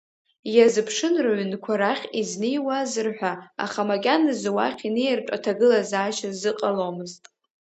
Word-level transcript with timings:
Иазыԥшын 0.55 1.15
рыҩнқәа 1.25 1.73
рахь 1.81 2.05
изнеиуазар 2.19 3.07
ҳәа, 3.17 3.33
аха 3.65 3.81
макьаназы 3.89 4.49
уахь 4.55 4.81
инеиртә 4.89 5.31
аҭагылазаашьа 5.35 6.29
зыҟаломызт. 6.39 7.23